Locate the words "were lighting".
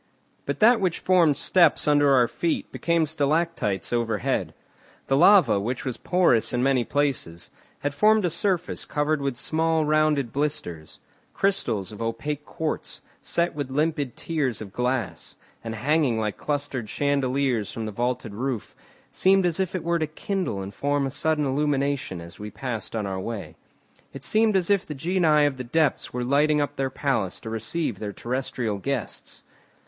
26.11-26.59